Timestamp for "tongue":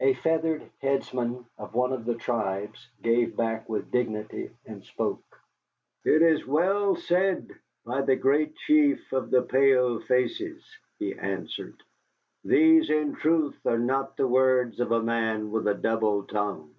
16.22-16.74